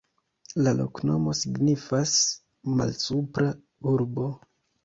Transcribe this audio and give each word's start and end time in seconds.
La 0.67 0.71
loknomo 0.77 1.35
signifas: 1.41 2.15
Malsupra 2.81 3.53
Urbo. 3.93 4.31